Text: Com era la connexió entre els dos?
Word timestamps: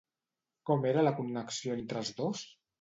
Com 0.69 0.87
era 0.93 1.05
la 1.05 1.13
connexió 1.21 1.79
entre 1.79 2.05
els 2.05 2.13
dos? 2.25 2.45